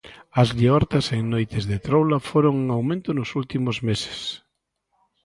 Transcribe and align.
As 0.41 0.49
liortas 0.59 1.05
en 1.17 1.23
noites 1.33 1.63
de 1.71 1.77
troula 1.85 2.17
foron 2.29 2.55
en 2.63 2.67
aumento 2.77 3.09
nos 3.13 3.29
últimos 3.41 3.77
meses. 3.89 4.19